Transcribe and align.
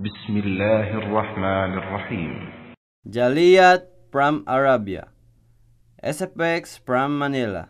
Bismillahirrahmanirrahim. 0.00 2.48
Jaliyat 3.04 3.84
from 4.08 4.48
Arabia. 4.48 5.12
SFX 6.00 6.80
from 6.80 7.20
Manila. 7.20 7.68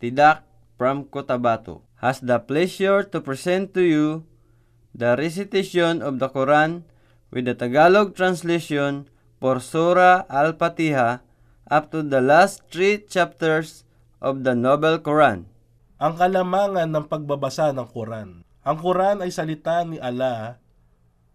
Tidak 0.00 0.48
from 0.80 1.04
Cotabato. 1.12 1.84
Has 2.00 2.24
the 2.24 2.40
pleasure 2.40 3.04
to 3.04 3.20
present 3.20 3.76
to 3.76 3.84
you 3.84 4.24
the 4.96 5.12
recitation 5.20 6.00
of 6.00 6.24
the 6.24 6.32
Quran 6.32 6.88
with 7.28 7.44
the 7.44 7.52
Tagalog 7.52 8.16
translation 8.16 9.12
for 9.36 9.60
Surah 9.60 10.24
Al-Fatiha 10.32 11.20
up 11.68 11.92
to 11.92 12.00
the 12.00 12.24
last 12.24 12.64
three 12.72 12.96
chapters 12.96 13.84
of 14.24 14.48
the 14.48 14.56
Noble 14.56 14.96
Quran. 15.04 15.52
Ang 16.00 16.16
kalamangan 16.16 16.88
ng 16.88 17.12
pagbabasa 17.12 17.76
ng 17.76 17.92
Quran. 17.92 18.40
Ang 18.64 18.76
Quran 18.80 19.20
ay 19.20 19.28
salita 19.28 19.84
ni 19.84 20.00
Allah 20.00 20.61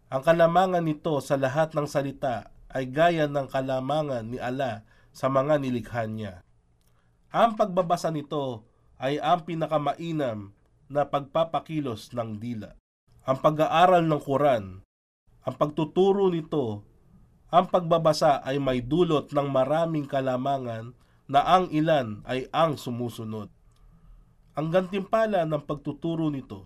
ang 0.07 0.23
kalamangan 0.23 0.88
nito 0.88 1.20
sa 1.20 1.35
lahat 1.35 1.75
ng 1.75 1.84
salita 1.84 2.47
ay 2.71 2.88
gaya 2.88 3.27
ng 3.27 3.47
kalamangan 3.52 4.31
ni 4.31 4.39
Allah 4.39 4.88
sa 5.11 5.27
mga 5.27 5.59
nilikha 5.59 6.07
niya. 6.07 6.47
Ang 7.35 7.59
pagbabasa 7.59 8.07
nito 8.07 8.63
ay 9.03 9.20
ang 9.20 9.43
pinakamainam 9.43 10.55
na 10.88 11.03
pagpapakilos 11.03 12.16
ng 12.16 12.39
dila. 12.39 12.80
Ang 13.27 13.38
pag-aaral 13.43 14.07
ng 14.07 14.21
Quran, 14.23 14.63
ang 15.43 15.55
pagtuturo 15.59 16.31
nito, 16.31 16.88
ang 17.52 17.67
pagbabasa 17.67 18.39
ay 18.47 18.63
may 18.63 18.80
dulot 18.80 19.35
ng 19.35 19.47
maraming 19.52 20.08
kalamangan 20.08 20.95
na 21.27 21.44
ang 21.44 21.67
ilan 21.75 22.23
ay 22.23 22.47
ang 22.55 22.80
sumusunod. 22.80 23.52
Ang 24.55 24.67
gantimpala 24.71 25.44
ng 25.44 25.63
pagtuturo 25.67 26.31
nito, 26.31 26.63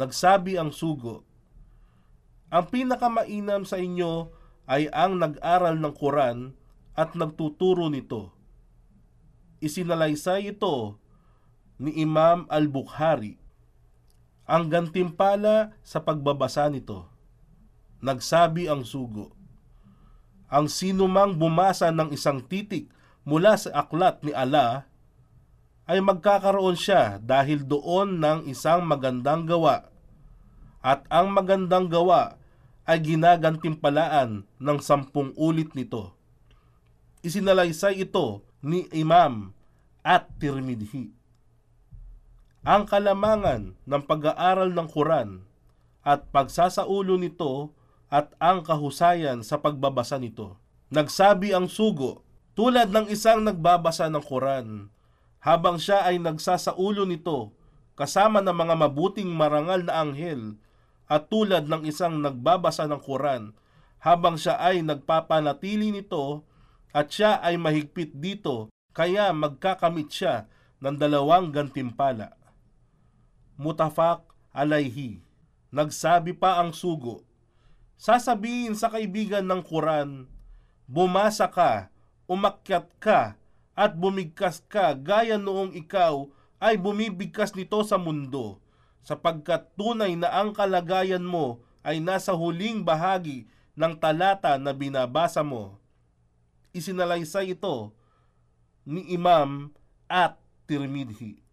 nagsabi 0.00 0.56
ang 0.56 0.72
sugo, 0.72 1.28
ang 2.52 2.64
pinakamainam 2.68 3.64
sa 3.64 3.80
inyo 3.80 4.32
ay 4.64 4.88
ang 4.92 5.20
nag-aral 5.20 5.76
ng 5.76 5.94
Quran 5.96 6.38
at 6.96 7.12
nagtuturo 7.12 7.92
nito. 7.92 8.32
Isinalaysay 9.60 10.54
ito 10.56 11.00
ni 11.80 12.00
Imam 12.00 12.48
Al-Bukhari. 12.48 13.40
Ang 14.44 14.68
gantimpala 14.68 15.72
sa 15.80 16.04
pagbabasa 16.04 16.68
nito, 16.68 17.08
nagsabi 18.04 18.68
ang 18.68 18.84
sugo, 18.84 19.32
ang 20.52 20.68
sinumang 20.68 21.40
bumasa 21.40 21.88
ng 21.88 22.12
isang 22.12 22.44
titik 22.44 22.92
mula 23.24 23.56
sa 23.56 23.72
aklat 23.84 24.20
ni 24.20 24.36
Allah 24.36 24.84
ay 25.88 26.00
magkakaroon 26.04 26.76
siya 26.76 27.16
dahil 27.20 27.64
doon 27.64 28.20
ng 28.20 28.38
isang 28.48 28.84
magandang 28.84 29.48
gawa 29.48 29.88
at 30.84 31.08
ang 31.08 31.32
magandang 31.32 31.88
gawa 31.88 32.36
ay 32.84 33.00
ginagantimpalaan 33.00 34.44
ng 34.44 34.78
sampung 34.84 35.32
ulit 35.40 35.72
nito. 35.72 36.12
Isinalaysay 37.24 38.04
ito 38.04 38.44
ni 38.60 38.84
Imam 38.92 39.56
at 40.04 40.28
Tirmidhi. 40.36 41.08
Ang 42.68 42.84
kalamangan 42.84 43.72
ng 43.72 44.02
pag-aaral 44.04 44.76
ng 44.76 44.88
Quran 44.92 45.40
at 46.04 46.28
pagsasaulo 46.28 47.16
nito 47.16 47.72
at 48.12 48.36
ang 48.36 48.60
kahusayan 48.60 49.40
sa 49.40 49.56
pagbabasa 49.64 50.20
nito. 50.20 50.60
Nagsabi 50.92 51.56
ang 51.56 51.64
sugo, 51.72 52.20
tulad 52.52 52.92
ng 52.92 53.08
isang 53.08 53.40
nagbabasa 53.40 54.12
ng 54.12 54.20
Quran, 54.20 54.92
habang 55.40 55.80
siya 55.80 56.04
ay 56.04 56.20
nagsasaulo 56.20 57.08
nito 57.08 57.56
kasama 57.96 58.44
ng 58.44 58.52
mga 58.52 58.74
mabuting 58.84 59.32
marangal 59.32 59.80
na 59.80 60.04
anghel 60.04 60.60
at 61.10 61.28
tulad 61.28 61.68
ng 61.68 61.84
isang 61.84 62.20
nagbabasa 62.20 62.88
ng 62.88 63.00
Quran 63.00 63.52
habang 64.00 64.36
siya 64.36 64.60
ay 64.60 64.84
nagpapanatili 64.84 65.92
nito 65.92 66.44
at 66.92 67.08
siya 67.08 67.40
ay 67.40 67.56
mahigpit 67.56 68.12
dito 68.16 68.68
kaya 68.94 69.32
magkakamit 69.32 70.08
siya 70.12 70.46
ng 70.84 70.96
dalawang 71.00 71.50
gantimpala. 71.50 72.36
Mutafak 73.56 74.22
alayhi. 74.54 75.24
Nagsabi 75.74 76.38
pa 76.38 76.62
ang 76.62 76.70
sugo, 76.70 77.26
sasabihin 77.98 78.78
sa 78.78 78.94
kaibigan 78.94 79.42
ng 79.42 79.58
Quran, 79.66 80.30
bumasa 80.86 81.50
ka, 81.50 81.90
umakyat 82.30 82.86
ka, 83.02 83.34
at 83.74 83.98
bumigkas 83.98 84.62
ka 84.70 84.94
gaya 84.94 85.34
noong 85.34 85.74
ikaw 85.74 86.30
ay 86.62 86.78
bumibigkas 86.78 87.58
nito 87.58 87.82
sa 87.82 87.98
mundo, 87.98 88.62
sapagkat 89.04 89.76
tunay 89.76 90.16
na 90.16 90.32
ang 90.32 90.56
kalagayan 90.56 91.22
mo 91.22 91.60
ay 91.84 92.00
nasa 92.00 92.32
huling 92.32 92.80
bahagi 92.80 93.44
ng 93.76 93.92
talata 94.00 94.56
na 94.56 94.72
binabasa 94.72 95.44
mo. 95.44 95.76
Isinalaysay 96.72 97.54
ito 97.54 97.92
ni 98.88 99.12
Imam 99.12 99.70
at 100.08 100.40
Tirmidhi. 100.64 101.44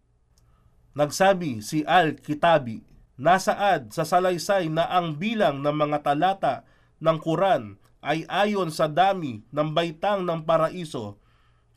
Nagsabi 0.96 1.60
si 1.60 1.84
Al-Kitabi, 1.84 2.84
nasaad 3.20 3.92
sa 3.92 4.04
salaysay 4.04 4.72
na 4.72 4.88
ang 4.88 5.16
bilang 5.20 5.60
ng 5.60 5.76
mga 5.76 5.98
talata 6.04 6.54
ng 7.00 7.18
Quran 7.20 7.76
ay 8.02 8.26
ayon 8.26 8.72
sa 8.72 8.90
dami 8.90 9.46
ng 9.52 9.68
baitang 9.72 10.26
ng 10.26 10.42
paraiso. 10.42 11.22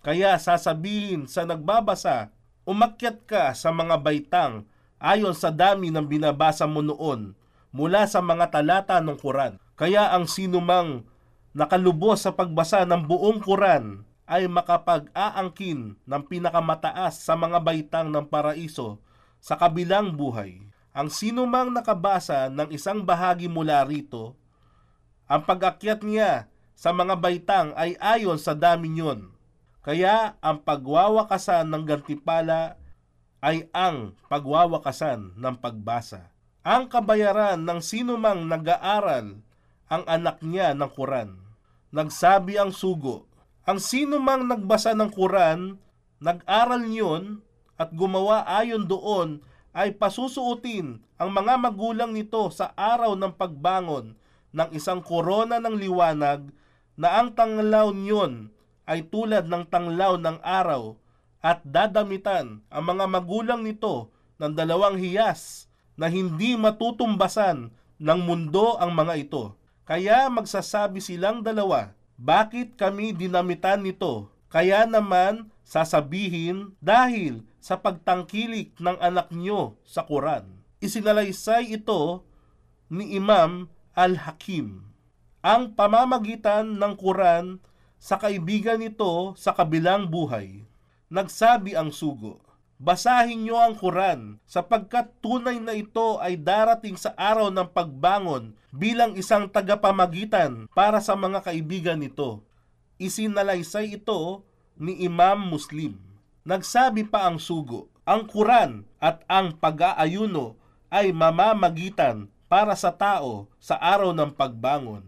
Kaya 0.02 0.36
sasabihin 0.42 1.30
sa 1.30 1.46
nagbabasa, 1.46 2.34
umakyat 2.66 3.24
ka 3.30 3.44
sa 3.53 3.69
mga 3.69 4.02
baitang 4.02 4.66
ayon 5.05 5.38
sa 5.38 5.53
dami 5.53 5.93
ng 5.93 6.09
binabasa 6.09 6.66
mo 6.66 6.81
noon 6.81 7.38
mula 7.69 8.09
sa 8.09 8.25
mga 8.25 8.49
talata 8.49 8.97
ng 8.97 9.13
Quran. 9.21 9.61
Kaya 9.77 10.09
ang 10.09 10.25
sinumang 10.25 11.05
nakalubos 11.53 12.25
sa 12.25 12.33
pagbasa 12.33 12.81
ng 12.89 13.05
buong 13.05 13.38
Quran 13.45 14.01
ay 14.25 14.49
makapag-aangkin 14.49 16.01
ng 16.01 16.21
pinakamataas 16.25 17.21
sa 17.21 17.38
mga 17.38 17.61
baitang 17.61 18.09
ng 18.09 18.25
paraiso 18.25 18.97
sa 19.38 19.53
kabilang 19.53 20.17
buhay. 20.17 20.65
Ang 20.95 21.13
sinumang 21.13 21.69
nakabasa 21.69 22.49
ng 22.49 22.73
isang 22.73 23.05
bahagi 23.05 23.45
mula 23.45 23.85
rito, 23.85 24.33
ang 25.29 25.45
pag-akyat 25.45 26.01
niya 26.01 26.49
sa 26.73 26.89
mga 26.95 27.13
baitang 27.19 27.69
ay 27.77 27.94
ayon 28.01 28.41
sa 28.41 28.57
dami 28.57 28.89
niyon. 28.89 29.29
Kaya 29.85 30.39
ang 30.41 30.65
pagwawakasan 30.65 31.69
ng 31.69 31.83
gantipala 31.85 32.79
ay 33.45 33.69
ang 33.78 34.17
pagwawakasan 34.25 35.38
ng 35.38 35.56
pagbasa. 35.61 36.33
Ang 36.66 36.89
kabayaran 36.89 37.61
ng 37.61 37.78
sinumang 37.78 38.50
nag-aaral 38.50 39.38
ang 39.85 40.03
anak 40.09 40.41
niya 40.41 40.73
ng 40.73 40.89
Quran. 40.89 41.38
Nagsabi 41.94 42.57
ang 42.57 42.73
sugo, 42.73 43.29
ang 43.69 43.78
sinumang 43.78 44.50
nagbasa 44.50 44.97
ng 44.97 45.13
Quran, 45.13 45.78
nag-aral 46.17 46.89
niyon 46.89 47.45
at 47.78 47.94
gumawa 47.94 48.50
ayon 48.50 48.89
doon 48.89 49.45
ay 49.77 49.94
pasusuotin 49.94 51.06
ang 51.22 51.29
mga 51.29 51.62
magulang 51.62 52.17
nito 52.17 52.50
sa 52.50 52.73
araw 52.73 53.13
ng 53.13 53.38
pagbangon 53.38 54.17
ng 54.57 54.69
isang 54.73 55.06
korona 55.06 55.62
ng 55.62 55.77
liwanag 55.77 56.50
na 56.97 57.22
ang 57.22 57.29
tanglaw 57.38 57.94
niyon 57.94 58.50
ay 58.89 59.06
tulad 59.06 59.45
ng 59.45 59.69
tanglaw 59.69 60.17
ng 60.17 60.41
araw 60.41 60.97
at 61.45 61.61
dadamitan 61.61 62.66
ang 62.73 62.83
mga 62.89 63.06
magulang 63.06 63.61
nito 63.61 64.09
ng 64.41 64.57
dalawang 64.57 64.97
hiyas 64.97 65.69
na 65.94 66.09
hindi 66.09 66.57
matutumbasan 66.57 67.69
ng 68.01 68.19
mundo 68.25 68.81
ang 68.81 68.89
mga 68.97 69.13
ito. 69.29 69.53
Kaya 69.85 70.25
magsasabi 70.33 70.97
silang 70.97 71.45
dalawa, 71.45 71.94
bakit 72.17 72.73
kami 72.73 73.13
dinamitan 73.13 73.85
nito? 73.85 74.33
Kaya 74.50 74.89
naman 74.89 75.53
sasabihin 75.61 76.73
dahil 76.81 77.45
sa 77.62 77.77
pagtangkilik 77.77 78.73
ng 78.81 78.97
anak 78.97 79.29
niyo 79.29 79.77
sa 79.85 80.01
Quran. 80.01 80.50
Isinalaysay 80.81 81.77
ito 81.77 82.25
ni 82.89 83.13
Imam 83.13 83.69
Al-Hakim. 83.94 84.81
Ang 85.45 85.77
pamamagitan 85.77 86.81
ng 86.81 86.94
Quran 86.97 87.62
sa 88.01 88.18
kaibigan 88.18 88.81
nito 88.81 89.38
sa 89.38 89.53
kabilang 89.53 90.09
buhay. 90.09 90.65
Nagsabi 91.10 91.78
ang 91.78 91.94
sugo, 91.94 92.46
Basahin 92.75 93.48
niyo 93.48 93.56
ang 93.56 93.72
Quran 93.80 94.44
sapagkat 94.44 95.07
tunay 95.24 95.63
na 95.63 95.72
ito 95.72 96.19
ay 96.19 96.36
darating 96.36 97.00
sa 97.00 97.16
araw 97.16 97.48
ng 97.48 97.72
pagbangon 97.72 98.52
bilang 98.75 99.16
isang 99.16 99.48
tagapamagitan 99.48 100.68
para 100.75 101.00
sa 101.00 101.16
mga 101.16 101.40
kaibigan 101.40 102.04
nito. 102.04 102.44
Isinalaysay 103.00 103.96
ito 103.96 104.44
ni 104.75 105.07
Imam 105.07 105.40
Muslim. 105.40 105.96
Nagsabi 106.44 107.07
pa 107.07 107.31
ang 107.31 107.40
sugo, 107.40 107.88
ang 108.04 108.28
Quran 108.28 108.84
at 109.00 109.24
ang 109.31 109.56
pag-aayuno 109.56 110.60
ay 110.92 111.16
mamamagitan 111.16 112.28
para 112.52 112.75
sa 112.75 112.92
tao 112.92 113.48
sa 113.56 113.80
araw 113.80 114.12
ng 114.12 114.36
pagbangon. 114.36 115.07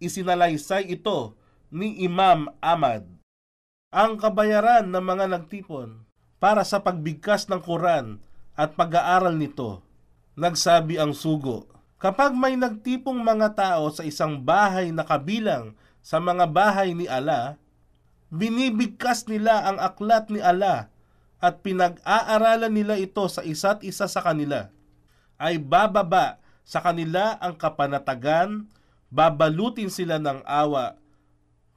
Isinalaysay 0.00 0.88
ito 0.88 1.36
ni 1.68 2.00
Imam 2.08 2.48
Ahmad. 2.64 3.04
Ang 3.92 4.16
kabayaran 4.16 4.88
ng 4.88 5.04
mga 5.04 5.28
nagtipon 5.28 6.00
para 6.40 6.64
sa 6.64 6.80
pagbigkas 6.80 7.52
ng 7.52 7.60
Quran 7.60 8.24
at 8.56 8.72
pag-aaral 8.72 9.36
nito. 9.36 9.84
Nagsabi 10.32 10.96
ang 10.96 11.12
sugo, 11.12 11.68
Kapag 12.00 12.32
may 12.34 12.58
nagtipong 12.58 13.20
mga 13.20 13.52
tao 13.54 13.92
sa 13.92 14.02
isang 14.02 14.40
bahay 14.40 14.90
na 14.90 15.04
kabilang 15.04 15.76
sa 16.00 16.18
mga 16.18 16.50
bahay 16.50 16.96
ni 16.96 17.06
Allah, 17.06 17.60
binibigkas 18.32 19.28
nila 19.30 19.68
ang 19.68 19.78
aklat 19.78 20.32
ni 20.32 20.42
Allah 20.42 20.90
at 21.38 21.60
pinag-aaralan 21.62 22.72
nila 22.72 22.96
ito 22.96 23.22
sa 23.28 23.44
isa't 23.44 23.84
isa 23.84 24.08
sa 24.08 24.24
kanila, 24.24 24.72
ay 25.36 25.62
bababa 25.62 26.42
sa 26.64 26.82
kanila 26.82 27.38
ang 27.38 27.54
kapanatagan, 27.54 28.66
babalutin 29.12 29.92
sila 29.92 30.16
ng 30.16 30.42
awa, 30.42 30.98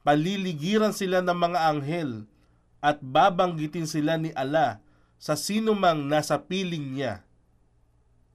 paliligiran 0.06 0.94
sila 0.94 1.18
ng 1.18 1.34
mga 1.34 1.58
anghel, 1.66 2.30
at 2.78 3.02
babanggitin 3.02 3.90
sila 3.90 4.14
ni 4.14 4.30
Allah 4.38 4.78
sa 5.18 5.34
sinumang 5.34 6.06
nasa 6.06 6.38
piling 6.38 6.94
niya. 6.94 7.26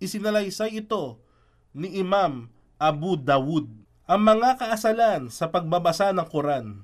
Isinalaysay 0.03 0.83
ito 0.83 1.23
ni 1.71 2.03
Imam 2.03 2.51
Abu 2.75 3.15
Dawud. 3.15 3.71
Ang 4.11 4.21
mga 4.27 4.59
kaasalan 4.59 5.31
sa 5.31 5.47
pagbabasa 5.47 6.11
ng 6.11 6.27
Quran. 6.27 6.83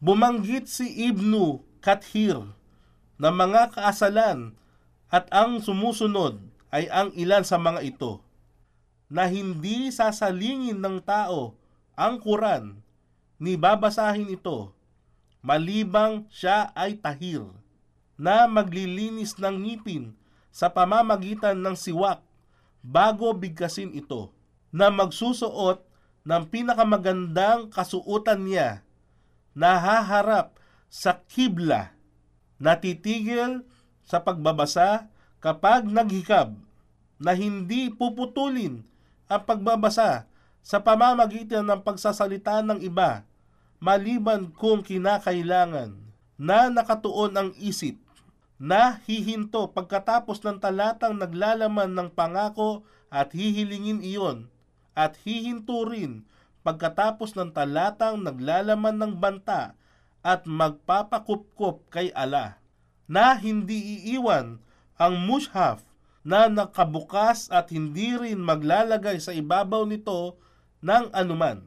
Bumanggit 0.00 0.72
si 0.72 0.88
Ibnu 1.12 1.60
Kathir 1.84 2.40
na 3.20 3.28
mga 3.28 3.76
kaasalan 3.76 4.56
at 5.12 5.28
ang 5.28 5.60
sumusunod 5.60 6.40
ay 6.72 6.88
ang 6.88 7.12
ilan 7.12 7.44
sa 7.44 7.60
mga 7.60 7.84
ito 7.84 8.24
na 9.12 9.28
hindi 9.28 9.92
sasalingin 9.92 10.80
ng 10.80 11.04
tao 11.04 11.54
ang 11.94 12.18
Quran 12.18 12.81
ni 13.42 13.58
babasahin 13.58 14.30
ito 14.30 14.70
malibang 15.42 16.30
siya 16.30 16.70
ay 16.78 16.94
tahir 16.94 17.42
na 18.14 18.46
maglilinis 18.46 19.34
ng 19.34 19.66
ngipin 19.66 20.14
sa 20.54 20.70
pamamagitan 20.70 21.58
ng 21.58 21.74
siwak 21.74 22.22
bago 22.86 23.34
bigkasin 23.34 23.90
ito 23.98 24.30
na 24.70 24.94
magsusuot 24.94 25.82
ng 26.22 26.42
pinakamagandang 26.54 27.66
kasuotan 27.74 28.46
niya 28.46 28.86
na 29.58 29.74
haharap 29.74 30.54
sa 30.86 31.18
kibla 31.26 31.90
natitigil 32.62 33.66
sa 34.06 34.22
pagbabasa 34.22 35.10
kapag 35.42 35.82
naghikab 35.90 36.54
na 37.18 37.34
hindi 37.34 37.90
puputulin 37.90 38.86
ang 39.26 39.42
pagbabasa 39.42 40.30
sa 40.62 40.78
pamamagitan 40.78 41.66
ng 41.66 41.82
pagsasalita 41.82 42.62
ng 42.62 42.78
iba 42.86 43.26
maliban 43.82 44.54
kung 44.54 44.86
kinakailangan 44.86 45.98
na 46.38 46.70
nakatuon 46.70 47.34
ang 47.34 47.50
isip 47.58 47.98
na 48.62 49.02
hihinto 49.10 49.74
pagkatapos 49.74 50.38
ng 50.46 50.62
talatang 50.62 51.18
naglalaman 51.18 51.90
ng 51.90 52.08
pangako 52.14 52.86
at 53.10 53.34
hihilingin 53.34 53.98
iyon 54.06 54.46
at 54.94 55.18
hihinto 55.26 55.82
rin 55.82 56.22
pagkatapos 56.62 57.34
ng 57.34 57.50
talatang 57.50 58.22
naglalaman 58.22 58.94
ng 59.02 59.12
banta 59.18 59.74
at 60.22 60.46
magpapakupkup 60.46 61.82
kay 61.90 62.14
Allah 62.14 62.62
na 63.10 63.34
hindi 63.34 63.98
iiwan 63.98 64.62
ang 64.94 65.14
mushaf 65.26 65.82
na 66.22 66.46
nakabukas 66.46 67.50
at 67.50 67.74
hindi 67.74 68.14
rin 68.14 68.38
maglalagay 68.38 69.18
sa 69.18 69.34
ibabaw 69.34 69.82
nito 69.90 70.38
ng 70.86 71.10
anuman 71.10 71.66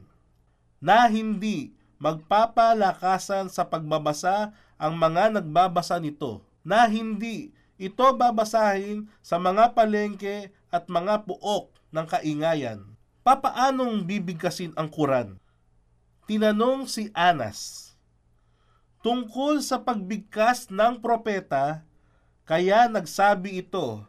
na 0.79 1.12
hindi 1.12 1.75
magpapalakasan 1.97 3.47
sa 3.47 3.63
pagbabasa 3.65 4.51
ang 4.75 5.00
mga 5.00 5.39
nagbabasa 5.39 6.00
nito 6.00 6.44
na 6.65 6.83
hindi 6.89 7.56
ito 7.75 8.07
babasahin 8.15 9.07
sa 9.19 9.36
mga 9.36 9.75
palengke 9.75 10.51
at 10.71 10.88
mga 10.88 11.27
puok 11.27 11.71
ng 11.92 12.06
kaingayan. 12.07 12.80
Papaanong 13.25 14.06
bibigkasin 14.06 14.75
ang 14.77 14.88
Quran? 14.92 15.39
Tinanong 16.27 16.88
si 16.88 17.12
Anas. 17.12 17.92
Tungkol 19.06 19.62
sa 19.62 19.81
pagbigkas 19.81 20.74
ng 20.74 20.98
propeta, 20.98 21.86
kaya 22.45 22.89
nagsabi 22.89 23.62
ito, 23.62 24.01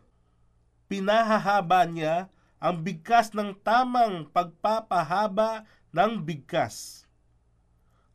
pinahahaba 0.88 1.84
niya 1.84 2.32
ang 2.56 2.80
bigkas 2.80 3.32
ng 3.36 3.52
tamang 3.60 4.28
pagpapahaba 4.32 5.68
ng 5.92 6.20
bigkas. 6.24 7.05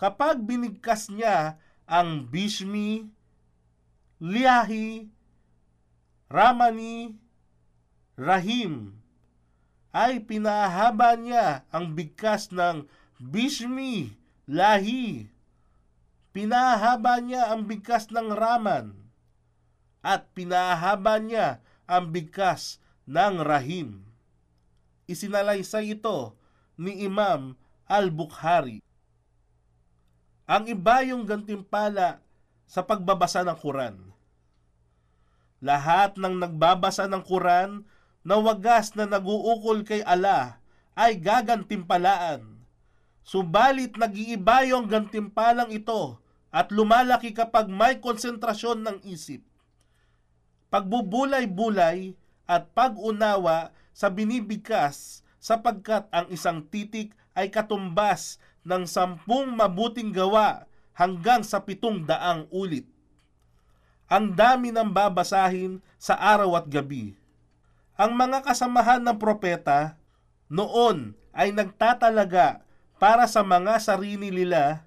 Kapag 0.01 0.41
binigkas 0.41 1.13
niya 1.13 1.61
ang 1.85 2.25
Bishmi, 2.25 3.05
Liahi, 4.17 5.05
Ramani, 6.25 7.13
Rahim, 8.17 8.97
ay 9.93 10.25
pinahaba 10.25 11.13
niya 11.13 11.69
ang 11.69 11.93
bigkas 11.93 12.49
ng 12.49 12.89
Bishmi, 13.21 14.17
Lahi. 14.49 15.29
Pinahaba 16.33 17.21
niya 17.21 17.53
ang 17.53 17.69
bigkas 17.69 18.09
ng 18.09 18.33
Raman 18.33 18.97
at 20.01 20.33
pinahaba 20.33 21.21
niya 21.21 21.61
ang 21.85 22.09
bigkas 22.09 22.81
ng 23.05 23.43
Rahim. 23.45 24.01
Isinalaysay 25.05 25.93
ito 25.93 26.33
ni 26.79 27.05
Imam 27.05 27.53
Al-Bukhari. 27.85 28.81
Ang 30.51 30.67
iba 30.67 30.99
yung 31.07 31.23
gantimpala 31.23 32.19
sa 32.67 32.83
pagbabasa 32.83 33.47
ng 33.47 33.55
Quran. 33.55 33.95
Lahat 35.63 36.19
ng 36.19 36.43
nagbabasa 36.43 37.07
ng 37.07 37.23
Quran 37.23 37.87
na 38.19 38.35
wagas 38.35 38.91
na 38.99 39.07
naguukol 39.07 39.87
kay 39.87 40.03
Allah 40.03 40.59
ay 40.91 41.15
gagantimpalaan. 41.23 42.67
Subalit 43.23 43.95
nag-iiba 43.95 44.67
yung 44.67 44.91
gantimpalang 44.91 45.71
ito 45.71 46.19
at 46.51 46.67
lumalaki 46.75 47.31
kapag 47.31 47.71
may 47.71 48.03
konsentrasyon 48.03 48.83
ng 48.83 48.97
isip. 49.07 49.39
Pagbubulay-bulay 50.67 52.11
at 52.43 52.67
pag-unawa 52.75 53.71
sa 53.95 54.11
binibigkas 54.11 55.23
sapagkat 55.39 56.11
ang 56.11 56.27
isang 56.27 56.67
titik 56.67 57.15
ay 57.39 57.47
katumbas 57.47 58.35
ng 58.61 58.83
sampung 58.85 59.49
mabuting 59.53 60.13
gawa 60.13 60.65
hanggang 60.93 61.41
sa 61.41 61.61
pitong 61.61 62.05
daang 62.05 62.45
ulit. 62.53 62.85
Ang 64.11 64.35
dami 64.35 64.75
ng 64.75 64.91
babasahin 64.91 65.79
sa 65.95 66.19
araw 66.19 66.59
at 66.59 66.67
gabi. 66.67 67.15
Ang 67.95 68.17
mga 68.17 68.43
kasamahan 68.43 68.99
ng 68.99 69.17
propeta 69.17 69.95
noon 70.51 71.15
ay 71.31 71.55
nagtatalaga 71.55 72.59
para 72.99 73.23
sa 73.25 73.39
mga 73.41 73.79
sarili 73.79 74.29
nila 74.29 74.83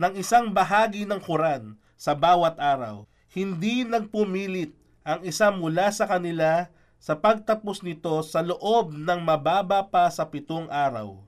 ng 0.00 0.16
isang 0.16 0.50
bahagi 0.50 1.04
ng 1.04 1.20
Quran 1.20 1.76
sa 2.00 2.16
bawat 2.16 2.56
araw. 2.56 3.04
Hindi 3.30 3.84
nagpumilit 3.84 4.72
ang 5.04 5.20
isa 5.22 5.52
mula 5.52 5.92
sa 5.92 6.08
kanila 6.08 6.72
sa 7.02 7.18
pagtapos 7.18 7.82
nito 7.82 8.22
sa 8.22 8.40
loob 8.40 8.94
ng 8.94 9.20
mababa 9.20 9.84
pa 9.84 10.06
sa 10.08 10.26
pitong 10.26 10.70
araw. 10.70 11.18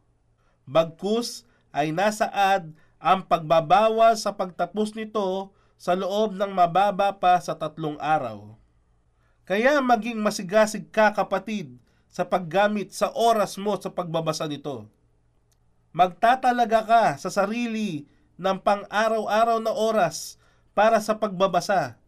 Bagkus 0.64 1.44
ay 1.74 1.90
nasaad 1.90 2.70
ang 3.02 3.26
pagbabawas 3.26 4.22
sa 4.22 4.30
pagtapos 4.30 4.94
nito 4.94 5.50
sa 5.74 5.98
loob 5.98 6.38
ng 6.38 6.54
mababa 6.54 7.10
pa 7.18 7.36
sa 7.42 7.58
tatlong 7.58 7.98
araw. 7.98 8.54
Kaya 9.44 9.82
maging 9.82 10.22
masigasig 10.22 10.88
ka 10.88 11.10
kapatid 11.12 11.76
sa 12.08 12.22
paggamit 12.22 12.94
sa 12.94 13.10
oras 13.12 13.58
mo 13.58 13.74
sa 13.76 13.90
pagbabasa 13.90 14.46
nito. 14.46 14.86
Magtatalaga 15.90 16.80
ka 16.86 17.04
sa 17.18 17.28
sarili 17.28 18.06
ng 18.38 18.56
pang-araw-araw 18.62 19.58
na 19.58 19.74
oras 19.74 20.38
para 20.72 21.02
sa 21.02 21.18
pagbabasa 21.18 21.98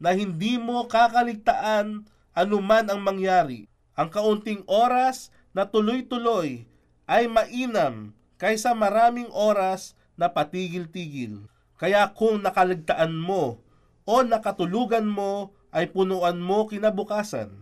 na 0.00 0.14
hindi 0.14 0.56
mo 0.56 0.86
kakaligtaan 0.88 2.06
anuman 2.32 2.86
ang 2.88 3.02
mangyari. 3.02 3.66
Ang 3.98 4.08
kaunting 4.08 4.64
oras 4.64 5.28
na 5.52 5.66
tuloy-tuloy 5.66 6.64
ay 7.10 7.26
mainam 7.26 8.14
kaysa 8.40 8.72
maraming 8.72 9.28
oras 9.36 9.92
na 10.16 10.32
patigil-tigil. 10.32 11.44
Kaya 11.76 12.08
kung 12.16 12.40
nakaligtaan 12.40 13.12
mo 13.12 13.60
o 14.08 14.24
nakatulugan 14.24 15.04
mo 15.04 15.52
ay 15.70 15.92
punuan 15.92 16.40
mo 16.40 16.64
kinabukasan. 16.64 17.52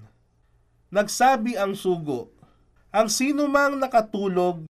Nagsabi 0.95 1.59
ang 1.59 1.75
sugo, 1.75 2.33
ang 2.89 3.13
sino 3.13 3.51
mang 3.51 3.77
nakatulog, 3.77 4.65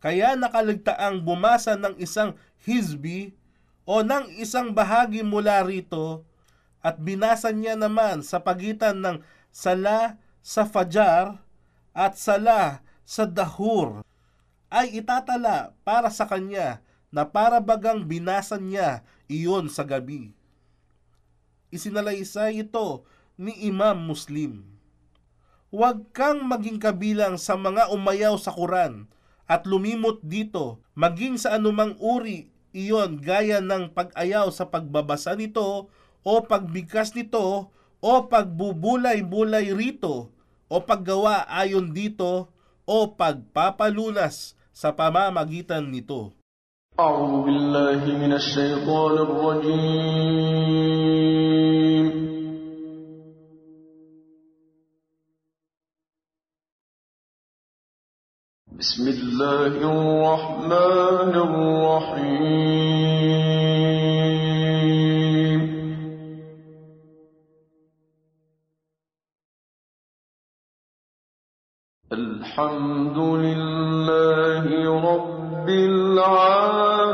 kaya 0.00 0.38
nakaligtaang 0.38 1.20
bumasa 1.20 1.76
ng 1.76 2.00
isang 2.00 2.38
hizbi 2.64 3.36
o 3.84 4.00
ng 4.00 4.40
isang 4.40 4.72
bahagi 4.72 5.20
mula 5.20 5.60
rito 5.62 6.24
at 6.82 6.98
binasa 6.98 7.54
niya 7.54 7.78
naman 7.78 8.24
sa 8.24 8.42
pagitan 8.42 8.98
ng 8.98 9.16
sala 9.54 10.18
sa 10.42 10.66
fajar 10.66 11.38
at 11.94 12.18
sala 12.18 12.82
sa 13.06 13.28
dahur 13.28 14.02
ay 14.72 14.96
itatala 15.04 15.76
para 15.84 16.08
sa 16.08 16.24
kanya 16.24 16.80
na 17.12 17.28
para 17.28 17.60
bagang 17.60 18.08
binasa 18.08 18.56
niya 18.56 19.04
iyon 19.28 19.68
sa 19.68 19.84
gabi. 19.84 20.32
Isinalaysay 21.68 22.64
ito 22.64 23.04
ni 23.36 23.52
Imam 23.68 24.00
Muslim. 24.00 24.64
huwag 25.72 26.12
kang 26.12 26.44
maging 26.44 26.76
kabilang 26.76 27.40
sa 27.40 27.56
mga 27.56 27.88
umayaw 27.92 28.36
sa 28.36 28.52
Quran 28.52 29.08
at 29.48 29.64
lumimot 29.64 30.20
dito, 30.20 30.84
maging 30.92 31.40
sa 31.40 31.56
anumang 31.56 31.96
uri 31.96 32.52
iyon 32.72 33.20
gaya 33.20 33.60
ng 33.60 33.92
pag-ayaw 33.92 34.48
sa 34.52 34.68
pagbabasa 34.68 35.36
nito 35.36 35.92
o 36.24 36.32
pagbigkas 36.44 37.12
nito 37.12 37.68
o 38.00 38.12
pagbubulay-bulay 38.28 39.72
rito 39.76 40.32
o 40.72 40.76
paggawa 40.80 41.44
ayon 41.48 41.92
dito 41.92 42.48
o 42.88 42.96
pagpapalunas 43.12 44.56
sa 44.81 44.91
pamamagitan 44.93 45.89
nito. 45.89 46.37
أعوذ 46.97 47.45
بالله 47.45 48.01
من 48.17 48.33
الشيطان 48.33 49.13
الرجيم 49.21 50.47
بسم 58.77 59.07
الله 59.07 59.73
الرحمن 59.77 61.33
الرحيم 61.45 62.97
الحمد 72.12 73.18
لله 73.18 74.66
رب 75.12 75.68
العالمين. 75.68 77.12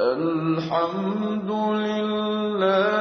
الحمد 0.00 1.50
لله 1.50 2.99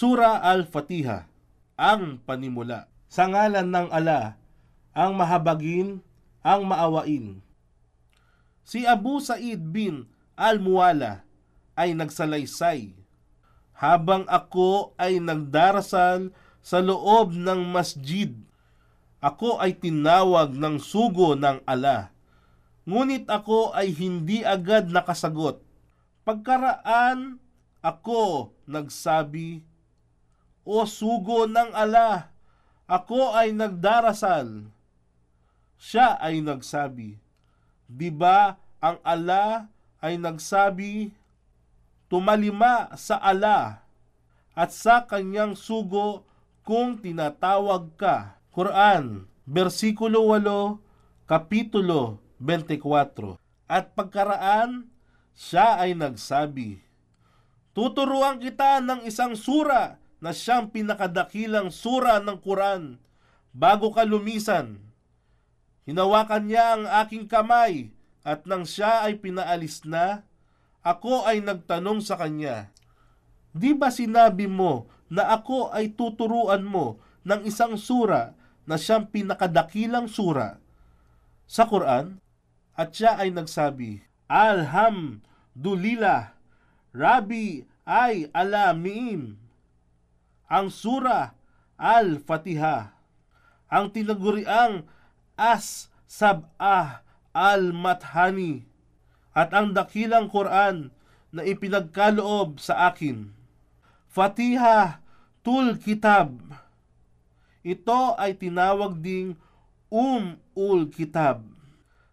Sura 0.00 0.40
Al-Fatiha, 0.40 1.28
ang 1.76 2.24
panimula. 2.24 2.88
Sa 3.12 3.28
ngalan 3.28 3.68
ng 3.68 3.92
ala, 3.92 4.40
ang 4.96 5.12
mahabagin, 5.12 6.00
ang 6.40 6.64
maawain. 6.64 7.44
Si 8.64 8.88
Abu 8.88 9.20
Said 9.20 9.60
bin 9.60 10.08
Al-Muwala 10.40 11.28
ay 11.76 11.92
nagsalaysay. 11.92 12.96
Habang 13.76 14.24
ako 14.24 14.96
ay 14.96 15.20
nagdarasal 15.20 16.32
sa 16.64 16.80
loob 16.80 17.36
ng 17.36 17.60
masjid, 17.68 18.32
ako 19.20 19.60
ay 19.60 19.76
tinawag 19.76 20.56
ng 20.56 20.80
sugo 20.80 21.36
ng 21.36 21.60
ala. 21.68 22.08
Ngunit 22.88 23.28
ako 23.28 23.76
ay 23.76 23.92
hindi 23.92 24.48
agad 24.48 24.88
nakasagot. 24.88 25.60
Pagkaraan, 26.24 27.36
ako 27.84 28.56
nagsabi, 28.64 29.68
O 30.66 30.84
sugo 30.84 31.48
ng 31.48 31.72
ala, 31.72 32.32
ako 32.84 33.32
ay 33.32 33.54
nagdarasal. 33.56 34.68
Siya 35.80 36.20
ay 36.20 36.44
nagsabi, 36.44 37.16
Di 37.90 38.12
ba 38.12 38.60
ang 38.78 39.00
ala 39.02 39.70
ay 40.04 40.20
nagsabi, 40.20 41.14
Tumalima 42.10 42.90
sa 42.98 43.22
ala 43.22 43.86
at 44.58 44.74
sa 44.74 45.06
kanyang 45.06 45.54
sugo 45.54 46.26
kung 46.66 46.98
tinatawag 46.98 47.94
ka. 47.94 48.34
Quran, 48.50 49.30
versikulo 49.46 50.26
8, 50.26 50.82
kapitulo 51.30 52.18
24. 52.42 53.38
At 53.70 53.94
pagkaraan, 53.94 54.90
siya 55.38 55.78
ay 55.78 55.94
nagsabi, 55.94 56.82
Tuturuan 57.70 58.42
kita 58.42 58.82
ng 58.82 59.06
isang 59.06 59.38
sura 59.38 59.99
na 60.20 60.36
siyang 60.36 60.68
pinakadakilang 60.68 61.72
sura 61.72 62.20
ng 62.20 62.38
Quran 62.40 63.00
bago 63.50 63.90
ka 63.90 64.04
lumisan. 64.04 64.78
Hinawakan 65.88 66.44
niya 66.46 66.64
ang 66.76 66.84
aking 67.04 67.26
kamay 67.26 67.90
at 68.22 68.44
nang 68.44 68.68
siya 68.68 69.08
ay 69.08 69.18
pinaalis 69.18 69.82
na, 69.88 70.22
ako 70.84 71.24
ay 71.24 71.40
nagtanong 71.40 72.04
sa 72.04 72.20
kanya, 72.20 72.68
Di 73.50 73.74
ba 73.74 73.90
sinabi 73.90 74.46
mo 74.46 74.86
na 75.10 75.34
ako 75.34 75.74
ay 75.74 75.90
tuturuan 75.98 76.62
mo 76.62 77.02
ng 77.26 77.42
isang 77.42 77.74
sura 77.74 78.38
na 78.62 78.78
siyang 78.78 79.10
pinakadakilang 79.10 80.06
sura 80.06 80.62
sa 81.50 81.66
Quran? 81.66 82.22
At 82.78 82.94
siya 82.94 83.18
ay 83.18 83.34
nagsabi, 83.34 84.06
Alhamdulillah, 84.30 86.38
Rabbi 86.94 87.66
ay 87.84 88.30
alamin. 88.30 89.34
Ang 90.50 90.74
sura 90.74 91.38
Al-Fatiha, 91.78 92.90
ang 93.70 93.86
tinaguriang 93.94 94.82
As-Sab'ah 95.38 97.06
Al-Mathani, 97.30 98.66
at 99.30 99.54
ang 99.54 99.70
dakilang 99.70 100.26
Quran 100.26 100.90
na 101.30 101.46
ipinagkaloob 101.46 102.58
sa 102.58 102.90
akin. 102.90 103.30
Fatiha 104.10 104.98
Tul 105.46 105.78
Kitab. 105.78 106.42
Ito 107.62 108.18
ay 108.18 108.34
tinawag 108.34 108.98
ding 108.98 109.38
Um 109.90 110.38
ul 110.54 110.90
Kitab 110.90 111.46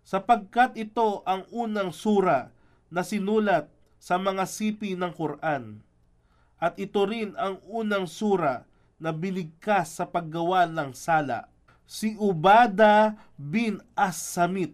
sapagkat 0.07 0.79
ito 0.79 1.21
ang 1.27 1.43
unang 1.51 1.91
sura 1.91 2.49
na 2.87 3.03
sinulat 3.03 3.67
sa 3.99 4.15
mga 4.15 4.47
sipi 4.47 4.95
ng 4.95 5.11
Quran. 5.11 5.83
At 6.57 6.77
ito 6.81 7.05
rin 7.05 7.37
ang 7.37 7.61
unang 7.69 8.09
sura 8.09 8.65
na 8.97 9.13
binigkas 9.13 10.01
sa 10.01 10.09
paggawa 10.09 10.65
ng 10.65 10.93
sala. 10.97 11.49
Si 11.85 12.17
Ubada 12.17 13.15
bin 13.37 13.79
As-Samit 13.93 14.73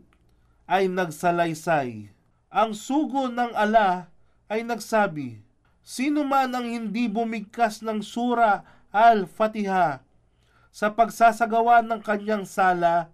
ay 0.65 0.87
nagsalaysay. 0.87 2.09
Ang 2.53 2.71
sugo 2.73 3.27
ng 3.27 3.51
ala 3.53 4.07
ay 4.47 4.63
nagsabi, 4.63 5.43
Sino 5.83 6.23
man 6.23 6.55
ang 6.55 6.63
hindi 6.63 7.11
bumigkas 7.11 7.83
ng 7.83 7.99
sura 7.99 8.63
Al-Fatiha 8.95 9.99
sa 10.73 10.89
pagsasagawa 10.89 11.85
ng 11.85 12.01
kanyang 12.01 12.49
sala, 12.49 13.13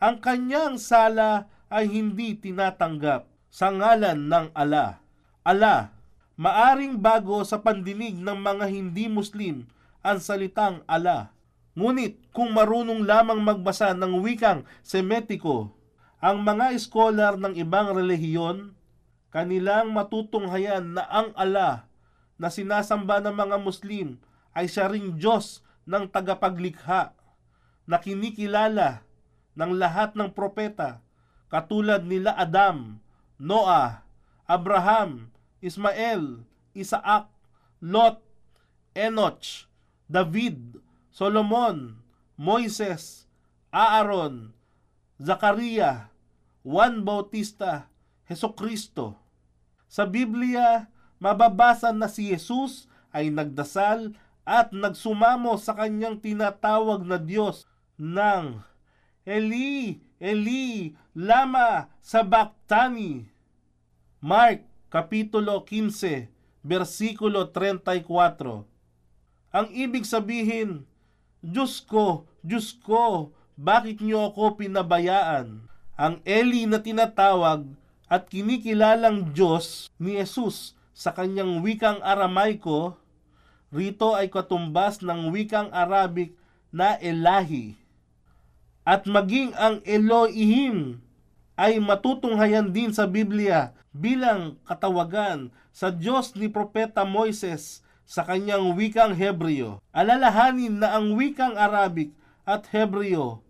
ang 0.00 0.16
kanyang 0.24 0.80
sala 0.80 1.52
ay 1.68 1.84
hindi 1.84 2.32
tinatanggap 2.32 3.28
sa 3.52 3.68
ngalan 3.68 4.24
ng 4.24 4.46
ala. 4.56 5.04
Ala, 5.44 5.92
maaring 6.34 6.98
bago 6.98 7.42
sa 7.46 7.62
pandinig 7.62 8.18
ng 8.18 8.38
mga 8.38 8.66
hindi 8.66 9.06
Muslim 9.06 9.66
ang 10.02 10.18
salitang 10.18 10.82
ala. 10.90 11.30
Ngunit 11.74 12.30
kung 12.30 12.54
marunong 12.54 13.02
lamang 13.02 13.42
magbasa 13.42 13.94
ng 13.94 14.22
wikang 14.22 14.62
Semetiko, 14.86 15.74
ang 16.22 16.40
mga 16.40 16.72
scholar 16.78 17.34
ng 17.34 17.58
ibang 17.58 17.90
relihiyon, 17.90 18.72
kanilang 19.34 19.90
matutunghayan 19.90 20.94
na 20.94 21.02
ang 21.10 21.34
ala 21.34 21.90
na 22.38 22.48
sinasamba 22.48 23.18
ng 23.22 23.34
mga 23.34 23.56
Muslim 23.58 24.22
ay 24.54 24.70
siya 24.70 24.86
ring 24.86 25.18
Diyos 25.18 25.66
ng 25.84 26.06
tagapaglikha 26.06 27.12
na 27.84 27.96
kinikilala 27.98 29.02
ng 29.58 29.70
lahat 29.74 30.14
ng 30.14 30.30
propeta 30.30 31.02
katulad 31.50 32.02
nila 32.02 32.34
Adam, 32.34 32.98
Noah, 33.38 34.06
Abraham, 34.46 35.33
Ismael, 35.64 36.44
Isaac, 36.76 37.32
Lot, 37.80 38.20
Enoch, 38.92 39.64
David, 40.04 40.76
Solomon, 41.08 41.96
Moises, 42.36 43.24
Aaron, 43.72 44.52
Zakaria, 45.16 46.12
Juan 46.60 47.00
Bautista, 47.00 47.88
Kristo. 48.28 49.16
Sa 49.88 50.04
Biblia, 50.04 50.92
mababasa 51.16 51.96
na 51.96 52.12
si 52.12 52.28
Jesus 52.28 52.84
ay 53.14 53.32
nagdasal 53.32 54.12
at 54.44 54.74
nagsumamo 54.76 55.56
sa 55.56 55.72
kanyang 55.72 56.20
tinatawag 56.20 57.06
na 57.08 57.16
Diyos 57.16 57.64
ng 57.96 58.60
Eli, 59.24 60.04
Eli, 60.20 60.92
lama 61.16 61.88
sabachthani. 62.04 63.24
Mark 64.20 64.73
Kapitulo 64.94 65.66
15, 65.66 66.30
versikulo 66.62 67.50
34. 67.50 68.62
Ang 69.50 69.66
ibig 69.74 70.06
sabihin, 70.06 70.86
Diyos 71.42 71.82
ko, 71.82 72.30
Diyos 72.46 72.78
ko, 72.78 73.34
bakit 73.58 73.98
niyo 73.98 74.30
ako 74.30 74.54
pinabayaan? 74.62 75.66
Ang 75.98 76.22
Eli 76.22 76.70
na 76.70 76.78
tinatawag 76.78 77.66
at 78.06 78.30
kinikilalang 78.30 79.34
Diyos 79.34 79.90
ni 79.98 80.14
Jesus 80.14 80.78
sa 80.94 81.10
kanyang 81.10 81.58
wikang 81.58 81.98
Aramaiko, 81.98 82.94
rito 83.74 84.14
ay 84.14 84.30
katumbas 84.30 85.02
ng 85.02 85.34
wikang 85.34 85.74
Arabic 85.74 86.38
na 86.70 86.94
Elahi. 87.02 87.74
At 88.86 89.10
maging 89.10 89.58
ang 89.58 89.82
Elohim 89.82 91.02
ay 91.54 91.78
matutunghayan 91.78 92.74
din 92.74 92.90
sa 92.90 93.06
Biblia 93.06 93.74
bilang 93.94 94.58
katawagan 94.66 95.54
sa 95.70 95.94
Diyos 95.94 96.34
ni 96.34 96.50
Propeta 96.50 97.06
Moises 97.06 97.82
sa 98.04 98.26
kanyang 98.26 98.74
wikang 98.74 99.14
Hebreo. 99.14 99.80
Alalahanin 99.94 100.82
na 100.82 100.98
ang 100.98 101.14
wikang 101.14 101.56
Arabic 101.56 102.12
at 102.44 102.68
Hebreo, 102.74 103.40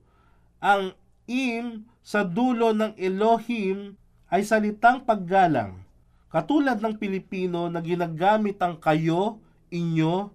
ang 0.62 0.94
im 1.26 1.88
sa 2.04 2.22
dulo 2.22 2.70
ng 2.76 2.94
Elohim 3.00 3.96
ay 4.28 4.44
salitang 4.44 5.02
paggalang. 5.02 5.82
Katulad 6.28 6.82
ng 6.82 6.98
Pilipino 6.98 7.70
na 7.70 7.80
ginagamit 7.80 8.58
ang 8.60 8.76
kayo, 8.78 9.38
inyo, 9.70 10.30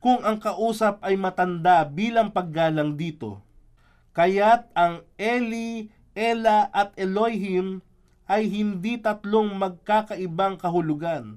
kung 0.00 0.20
ang 0.24 0.40
kausap 0.40 1.00
ay 1.04 1.14
matanda 1.18 1.84
bilang 1.84 2.32
paggalang 2.32 2.96
dito. 2.96 3.40
Kaya't 4.16 4.72
ang 4.72 5.04
Eli, 5.20 5.92
Ela 6.16 6.72
at 6.72 6.96
Elohim 6.96 7.84
ay 8.24 8.48
hindi 8.48 8.96
tatlong 8.96 9.52
magkakaibang 9.52 10.56
kahulugan 10.56 11.36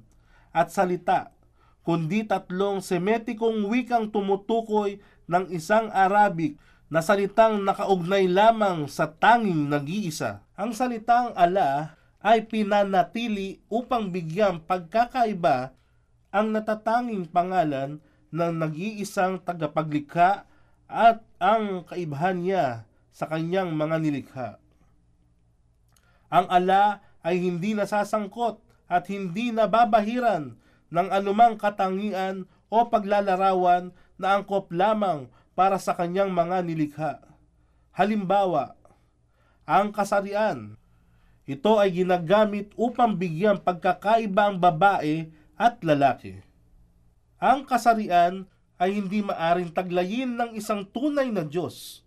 at 0.55 0.71
salita, 0.71 1.35
kundi 1.83 2.23
tatlong 2.23 2.79
semetikong 2.79 3.67
wikang 3.67 4.07
tumutukoy 4.07 5.03
ng 5.27 5.51
isang 5.51 5.91
Arabic 5.91 6.55
na 6.87 7.03
salitang 7.03 7.61
nakaugnay 7.61 8.25
lamang 8.25 8.87
sa 8.87 9.11
tanging 9.11 9.67
nag-iisa. 9.67 10.47
Ang 10.55 10.71
salitang 10.71 11.35
ala 11.35 11.99
ay 12.23 12.47
pinanatili 12.47 13.59
upang 13.67 14.15
bigyang 14.15 14.63
pagkakaiba 14.63 15.75
ang 16.31 16.55
natatanging 16.55 17.27
pangalan 17.27 17.99
ng 18.31 18.53
nag-iisang 18.63 19.43
tagapaglikha 19.43 20.47
at 20.87 21.19
ang 21.37 21.83
kaibahan 21.83 22.41
niya 22.41 22.65
sa 23.13 23.27
kanyang 23.29 23.75
mga 23.75 23.95
nilikha. 24.01 24.49
Ang 26.29 26.45
ala 26.49 27.01
ay 27.25 27.41
hindi 27.41 27.73
nasasangkot 27.73 28.61
at 28.89 29.05
hindi 29.09 29.49
nababahiran 29.49 30.57
ng 30.89 31.07
anumang 31.13 31.57
katangian 31.57 32.49
o 32.69 32.85
paglalarawan 32.89 33.93
na 34.17 34.37
angkop 34.37 34.69
lamang 34.73 35.29
para 35.53 35.77
sa 35.81 35.97
kanyang 35.97 36.33
mga 36.33 36.57
nilikha. 36.65 37.13
Halimbawa, 37.93 38.77
ang 39.69 39.93
kasarian. 39.93 40.77
Ito 41.49 41.81
ay 41.81 42.05
ginagamit 42.05 42.73
upang 42.77 43.17
bigyan 43.17 43.57
pagkakaiba 43.61 44.53
ang 44.53 44.57
babae 44.61 45.33
at 45.57 45.81
lalaki. 45.81 46.41
Ang 47.41 47.65
kasarian 47.65 48.45
ay 48.77 49.01
hindi 49.01 49.25
maaring 49.25 49.73
taglayin 49.73 50.37
ng 50.37 50.53
isang 50.53 50.85
tunay 50.85 51.33
na 51.33 51.41
Diyos. 51.41 52.05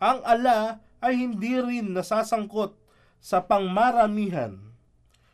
Ang 0.00 0.24
ala 0.24 0.80
ay 0.98 1.14
hindi 1.20 1.54
rin 1.60 1.94
nasasangkot 1.94 2.74
sa 3.18 3.42
pangmaramihan. 3.42 4.58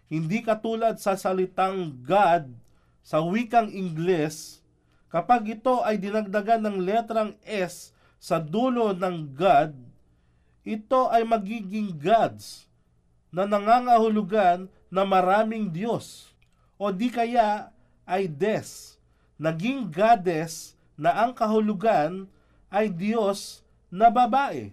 Hindi 0.09 0.45
katulad 0.45 1.01
sa 1.01 1.17
salitang 1.17 2.01
God 2.05 2.65
sa 3.05 3.21
wikang 3.21 3.69
Ingles, 3.69 4.65
kapag 5.13 5.61
ito 5.61 5.85
ay 5.85 6.01
dinagdagan 6.01 6.65
ng 6.65 6.77
letrang 6.81 7.37
S 7.45 7.93
sa 8.17 8.41
dulo 8.41 8.97
ng 8.97 9.29
God, 9.37 9.77
ito 10.65 11.13
ay 11.13 11.29
magiging 11.29 11.93
gods 11.93 12.65
na 13.29 13.45
nangangahulugan 13.45 14.73
na 14.89 15.05
maraming 15.05 15.69
Diyos. 15.69 16.33
O 16.81 16.89
di 16.89 17.13
kaya 17.13 17.69
ay 18.09 18.25
des, 18.25 18.97
naging 19.37 19.93
goddess 19.93 20.73
na 20.97 21.13
ang 21.13 21.37
kahulugan 21.37 22.25
ay 22.73 22.89
Diyos 22.89 23.61
na 23.93 24.09
babae. 24.09 24.73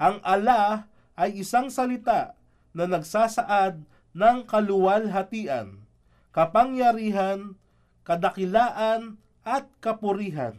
Ang 0.00 0.16
ala 0.24 0.88
ay 1.20 1.44
isang 1.44 1.68
salita 1.68 2.32
na 2.72 2.88
nagsasaad 2.88 3.84
ng 4.16 4.38
kaluwalhatian, 4.48 5.84
kapangyarihan, 6.32 7.60
kadakilaan 8.08 9.20
at 9.44 9.68
kapurihan 9.84 10.56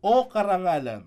o 0.00 0.24
karangalan. 0.32 1.04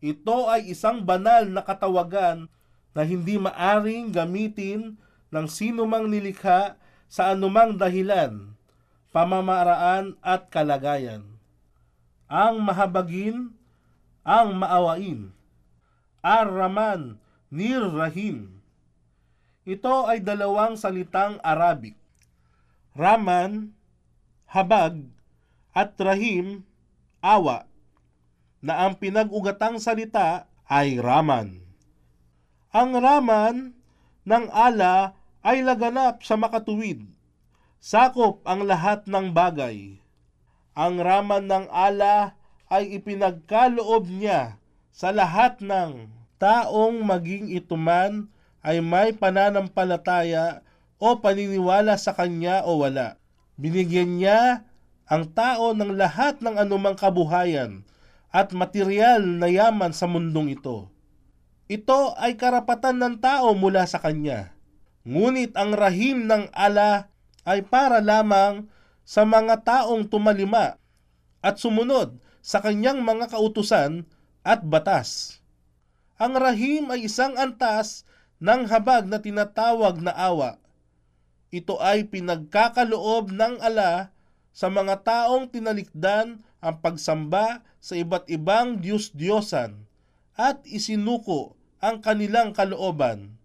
Ito 0.00 0.48
ay 0.48 0.72
isang 0.72 1.04
banal 1.04 1.52
na 1.52 1.60
katawagan 1.60 2.48
na 2.96 3.02
hindi 3.04 3.36
maaring 3.36 4.08
gamitin 4.08 4.96
ng 5.28 5.46
sinumang 5.50 6.08
nilikha 6.08 6.80
sa 7.12 7.36
anumang 7.36 7.76
dahilan, 7.76 8.56
pamamaraan 9.12 10.16
at 10.24 10.48
kalagayan. 10.48 11.26
Ang 12.30 12.64
mahabagin, 12.64 13.52
ang 14.24 14.56
maawain. 14.56 15.32
Ar-Rahman, 17.48 17.56
Nir-Rahim. 17.56 18.60
Ito 19.68 20.08
ay 20.08 20.20
dalawang 20.24 20.76
salitang 20.76 21.40
Arabic. 21.44 21.96
Raman, 22.96 23.72
habag, 24.48 25.04
at 25.76 25.94
Rahim, 26.00 26.64
awa, 27.20 27.68
na 28.64 28.84
ang 28.88 28.96
pinag-ugatang 28.96 29.78
salita 29.78 30.48
ay 30.68 30.98
Raman. 31.00 31.60
Ang 32.72 32.90
Raman 32.96 33.56
ng 34.28 34.46
ala 34.52 35.16
ay 35.44 35.64
laganap 35.64 36.24
sa 36.24 36.36
makatuwid. 36.36 37.04
Sakop 37.78 38.42
ang 38.44 38.66
lahat 38.66 39.06
ng 39.06 39.30
bagay. 39.32 40.02
Ang 40.74 41.00
Raman 41.00 41.46
ng 41.46 41.66
ala 41.70 42.34
ay 42.68 42.98
ipinagkaloob 42.98 44.10
niya 44.10 44.58
sa 44.92 45.14
lahat 45.14 45.62
ng 45.62 46.17
taong 46.38 47.02
maging 47.02 47.50
ituman 47.52 48.30
ay 48.62 48.82
may 48.82 49.14
pananampalataya 49.14 50.62
o 50.98 51.18
paniniwala 51.18 51.94
sa 51.94 52.14
kanya 52.14 52.66
o 52.66 52.82
wala. 52.82 53.18
Binigyan 53.58 54.18
niya 54.18 54.66
ang 55.06 55.30
tao 55.34 55.74
ng 55.74 55.94
lahat 55.98 56.42
ng 56.42 56.58
anumang 56.58 56.94
kabuhayan 56.94 57.82
at 58.28 58.52
material 58.52 59.24
na 59.24 59.48
yaman 59.48 59.90
sa 59.94 60.04
mundong 60.04 60.54
ito. 60.54 60.90
Ito 61.68 62.16
ay 62.16 62.36
karapatan 62.36 62.96
ng 62.96 63.14
tao 63.20 63.52
mula 63.52 63.84
sa 63.84 64.00
kanya. 64.00 64.56
Ngunit 65.08 65.56
ang 65.56 65.72
rahim 65.72 66.28
ng 66.28 66.52
ala 66.52 67.08
ay 67.48 67.64
para 67.64 68.04
lamang 68.04 68.68
sa 69.08 69.24
mga 69.24 69.64
taong 69.64 70.04
tumalima 70.04 70.76
at 71.40 71.56
sumunod 71.56 72.20
sa 72.44 72.60
kanyang 72.60 73.00
mga 73.00 73.32
kautusan 73.32 74.04
at 74.44 74.60
batas. 74.64 75.40
Ang 76.18 76.34
rahim 76.34 76.90
ay 76.90 77.06
isang 77.06 77.38
antas 77.38 78.02
ng 78.42 78.66
habag 78.66 79.06
na 79.06 79.22
tinatawag 79.22 80.02
na 80.02 80.10
awa. 80.10 80.58
Ito 81.54 81.78
ay 81.78 82.10
pinagkakaloob 82.10 83.30
ng 83.30 83.62
ala 83.62 84.10
sa 84.50 84.66
mga 84.66 85.06
taong 85.06 85.46
tinalikdan 85.46 86.42
ang 86.58 86.76
pagsamba 86.82 87.62
sa 87.78 87.94
iba't 87.94 88.26
ibang 88.26 88.82
Diyos-Diyosan 88.82 89.86
at 90.34 90.58
isinuko 90.66 91.54
ang 91.78 92.02
kanilang 92.02 92.50
kalooban, 92.50 93.38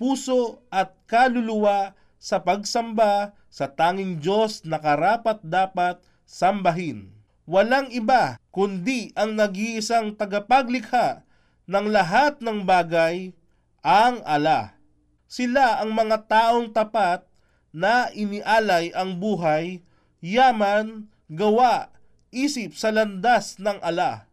puso 0.00 0.64
at 0.72 0.96
kaluluwa 1.04 1.92
sa 2.16 2.40
pagsamba 2.40 3.36
sa 3.52 3.68
tanging 3.68 4.24
Diyos 4.24 4.64
na 4.64 4.80
karapat 4.80 5.44
dapat 5.44 6.00
sambahin. 6.24 7.12
Walang 7.44 7.92
iba 7.92 8.40
kundi 8.48 9.12
ang 9.12 9.36
nag-iisang 9.36 10.16
tagapaglikha 10.16 11.25
ng 11.66 11.86
lahat 11.90 12.38
ng 12.38 12.62
bagay, 12.62 13.34
ang 13.82 14.22
ala. 14.22 14.78
Sila 15.26 15.82
ang 15.82 15.90
mga 15.94 16.30
taong 16.30 16.70
tapat 16.70 17.26
na 17.74 18.08
inialay 18.14 18.94
ang 18.94 19.18
buhay, 19.18 19.82
yaman, 20.22 21.10
gawa, 21.26 21.90
isip 22.30 22.78
sa 22.78 22.94
landas 22.94 23.58
ng 23.58 23.82
ala. 23.82 24.30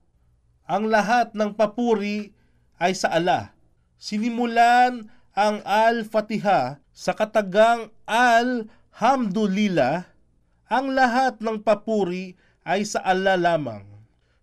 Ang 0.69 0.87
lahat 0.87 1.33
ng 1.35 1.57
papuri 1.57 2.31
ay 2.77 2.93
sa 2.95 3.11
ala. 3.11 3.51
Sinimulan 3.97 5.09
ang 5.33 5.65
Al-Fatiha 5.65 6.77
sa 6.93 7.11
katagang 7.17 7.89
Al-Hamdulillah. 8.05 10.05
Ang 10.69 10.93
lahat 10.93 11.41
ng 11.41 11.61
papuri 11.61 12.37
ay 12.63 12.87
sa 12.87 13.03
Allah 13.03 13.35
lamang. 13.35 13.83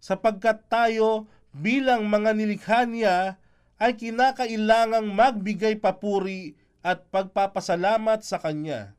Sapagkat 0.02 0.68
tayo 0.68 1.30
bilang 1.50 2.06
mga 2.06 2.30
nilikha 2.36 2.86
niya 2.86 3.38
ay 3.80 3.96
kinakailangang 3.96 5.08
magbigay 5.10 5.80
papuri 5.80 6.54
at 6.80 7.08
pagpapasalamat 7.08 8.20
sa 8.20 8.40
Kanya. 8.40 8.92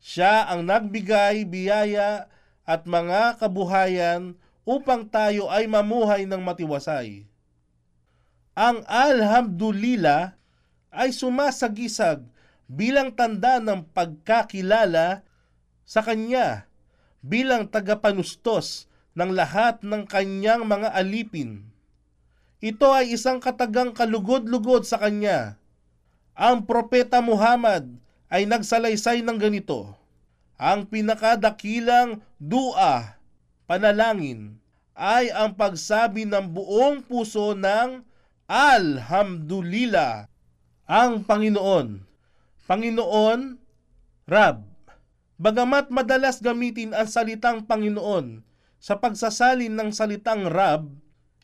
Siya 0.00 0.48
ang 0.48 0.64
nagbigay 0.64 1.44
biyaya 1.44 2.28
at 2.64 2.88
mga 2.88 3.40
kabuhayan 3.40 4.36
upang 4.64 5.08
tayo 5.08 5.48
ay 5.52 5.68
mamuhay 5.68 6.24
ng 6.24 6.40
matiwasay. 6.40 7.28
Ang 8.56 8.84
Alhamdulillah 8.84 10.36
ay 10.92 11.14
sumasagisag 11.14 12.24
bilang 12.70 13.10
tanda 13.10 13.58
ng 13.58 13.86
pagkakilala 13.90 15.24
sa 15.86 16.00
Kanya 16.04 16.70
bilang 17.20 17.68
tagapanustos 17.68 18.89
ng 19.20 19.36
lahat 19.36 19.84
ng 19.84 20.08
kanyang 20.08 20.64
mga 20.64 20.96
alipin. 20.96 21.68
Ito 22.64 22.88
ay 22.96 23.12
isang 23.12 23.36
katagang 23.36 23.92
kalugod-lugod 23.92 24.88
sa 24.88 24.96
kanya. 24.96 25.60
Ang 26.32 26.64
propeta 26.64 27.20
Muhammad 27.20 27.84
ay 28.32 28.48
nagsalaysay 28.48 29.20
ng 29.20 29.36
ganito. 29.36 29.92
Ang 30.56 30.88
pinakadakilang 30.88 32.24
dua, 32.40 33.20
panalangin, 33.68 34.56
ay 34.96 35.28
ang 35.32 35.52
pagsabi 35.52 36.24
ng 36.24 36.48
buong 36.48 37.04
puso 37.04 37.52
ng 37.52 38.00
Alhamdulillah. 38.48 40.28
Ang 40.88 41.24
Panginoon. 41.24 42.04
Panginoon, 42.64 43.40
Rab. 44.28 44.64
Bagamat 45.40 45.88
madalas 45.88 46.40
gamitin 46.40 46.92
ang 46.92 47.08
salitang 47.08 47.64
Panginoon 47.64 48.49
sa 48.80 48.96
pagsasalin 48.96 49.76
ng 49.76 49.92
salitang 49.92 50.48
Rab, 50.48 50.88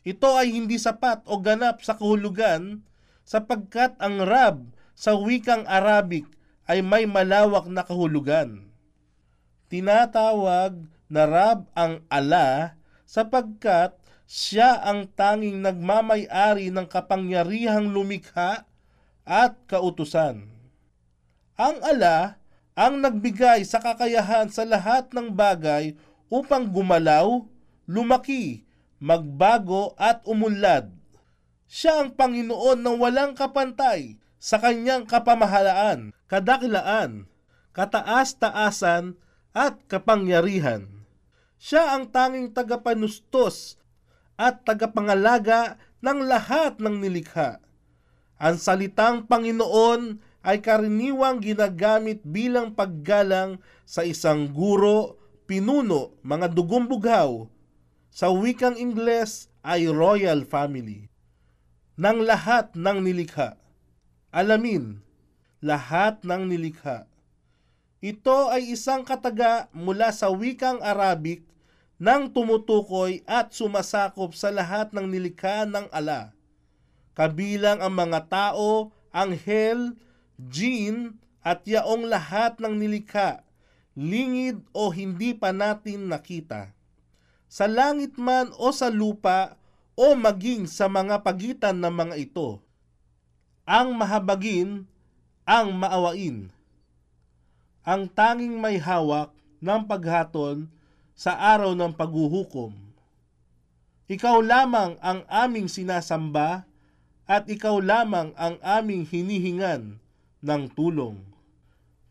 ito 0.01 0.29
ay 0.33 0.49
hindi 0.49 0.81
sapat 0.81 1.21
o 1.29 1.37
ganap 1.37 1.85
sa 1.85 1.93
kahulugan 1.93 2.81
sapagkat 3.21 3.93
ang 4.01 4.25
Rab 4.25 4.73
sa 4.97 5.13
wikang 5.13 5.69
Arabic 5.69 6.25
ay 6.65 6.81
may 6.81 7.05
malawak 7.05 7.69
na 7.69 7.85
kahulugan. 7.85 8.73
Tinatawag 9.69 10.89
na 11.07 11.23
Rab 11.29 11.69
ang 11.77 12.01
ala 12.09 12.79
sapagkat 13.05 13.93
siya 14.27 14.83
ang 14.83 15.07
tanging 15.13 15.63
nagmamay-ari 15.63 16.73
ng 16.73 16.89
kapangyarihang 16.89 17.93
lumikha 17.93 18.67
at 19.23 19.53
kautusan. 19.69 20.49
Ang 21.55 21.77
ala 21.85 22.41
ang 22.77 23.01
nagbigay 23.01 23.65
sa 23.65 23.81
kakayahan 23.81 24.53
sa 24.53 24.61
lahat 24.61 25.09
ng 25.09 25.33
bagay 25.33 25.97
upang 26.27 26.71
gumalaw, 26.71 27.43
lumaki, 27.87 28.67
magbago 28.99 29.93
at 29.95 30.23
umunlad. 30.27 30.91
Siya 31.67 32.03
ang 32.03 32.15
Panginoon 32.15 32.79
ng 32.79 32.97
walang 32.97 33.35
kapantay 33.35 34.15
sa 34.39 34.61
kanyang 34.61 35.03
kapamahalaan, 35.03 36.15
kadakilaan, 36.31 37.27
kataas-taasan 37.75 39.19
at 39.51 39.81
kapangyarihan. 39.91 40.87
Siya 41.57 41.97
ang 41.97 42.13
tanging 42.13 42.53
tagapanustos 42.53 43.81
at 44.37 44.61
tagapangalaga 44.63 45.81
ng 45.99 46.19
lahat 46.23 46.77
ng 46.77 47.01
nilikha. 47.01 47.59
Ang 48.37 48.61
salitang 48.61 49.25
Panginoon 49.25 50.21
ay 50.45 50.61
karaniwang 50.61 51.41
ginagamit 51.41 52.21
bilang 52.21 52.71
paggalang 52.77 53.57
sa 53.83 54.05
isang 54.05 54.53
guro, 54.53 55.17
pinuno, 55.47 56.13
mga 56.21 56.51
dugong 56.51 56.85
bughaw. 56.85 57.47
Sa 58.11 58.29
wikang 58.35 58.75
Ingles 58.75 59.47
ay 59.63 59.87
royal 59.87 60.43
family. 60.43 61.07
Ng 61.95 62.27
lahat 62.27 62.75
ng 62.75 62.99
nilikha. 63.01 63.55
Alamin, 64.29 65.01
lahat 65.63 66.21
ng 66.27 66.51
nilikha. 66.51 67.07
Ito 68.03 68.53
ay 68.53 68.77
isang 68.77 69.01
kataga 69.01 69.71
mula 69.73 70.13
sa 70.13 70.29
wikang 70.29 70.77
Arabic 70.85 71.41
nang 71.97 72.29
tumutukoy 72.29 73.25
at 73.25 73.57
sumasakop 73.57 74.37
sa 74.37 74.53
lahat 74.53 74.93
ng 74.93 75.09
nilikha 75.09 75.65
ng 75.65 75.89
ala. 75.89 76.37
Kabilang 77.17 77.81
ang 77.81 77.97
mga 77.97 78.29
tao, 78.29 78.93
anghel, 79.09 79.97
jin, 80.37 81.17
at 81.41 81.65
yaong 81.65 82.05
lahat 82.05 82.61
ng 82.61 82.77
nilikha, 82.77 83.46
lingid 83.97 84.61
o 84.77 84.93
hindi 84.93 85.33
pa 85.33 85.49
natin 85.49 86.13
nakita. 86.13 86.69
Sa 87.49 87.65
langit 87.65 88.13
man 88.21 88.53
o 88.61 88.69
sa 88.69 88.93
lupa 88.93 89.57
o 89.97 90.13
maging 90.13 90.69
sa 90.69 90.85
mga 90.85 91.25
pagitan 91.25 91.81
ng 91.81 91.89
mga 91.89 92.15
ito. 92.21 92.61
Ang 93.65 93.97
mahabagin, 93.97 94.85
ang 95.41 95.73
maawain. 95.73 96.53
Ang 97.81 98.05
tanging 98.13 98.61
may 98.61 98.77
hawak 98.77 99.33
ng 99.57 99.81
paghaton 99.89 100.69
sa 101.17 101.33
araw 101.33 101.73
ng 101.73 101.89
paghuhukom. 101.97 102.77
Ikaw 104.07 104.37
lamang 104.45 105.01
ang 105.01 105.25
aming 105.25 105.65
sinasamba 105.65 106.69
at 107.25 107.49
ikaw 107.49 107.81
lamang 107.81 108.31
ang 108.37 108.61
aming 108.61 109.03
hinihingan 109.03 109.97
ng 110.45 110.63
tulong. 110.77 111.17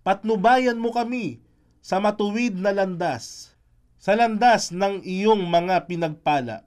Patnubayan 0.02 0.76
mo 0.76 0.92
kami 0.92 1.45
sa 1.86 2.02
matuwid 2.02 2.58
na 2.58 2.74
landas, 2.74 3.54
sa 3.94 4.18
landas 4.18 4.74
ng 4.74 5.06
iyong 5.06 5.46
mga 5.46 5.86
pinagpala. 5.86 6.66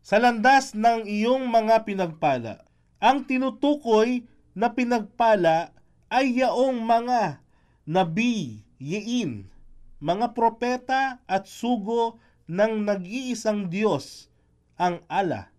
Sa 0.00 0.16
landas 0.16 0.72
ng 0.72 1.04
iyong 1.04 1.52
mga 1.52 1.84
pinagpala. 1.84 2.64
Ang 2.96 3.28
tinutukoy 3.28 4.24
na 4.56 4.72
pinagpala 4.72 5.76
ay 6.08 6.40
yaong 6.40 6.80
mga 6.80 7.44
nabi, 7.84 8.64
yiin, 8.80 9.52
mga 10.00 10.32
propeta 10.32 11.20
at 11.28 11.44
sugo 11.44 12.16
ng 12.48 12.88
nag-iisang 12.88 13.68
Diyos, 13.68 14.32
ang 14.80 15.04
Allah. 15.12 15.52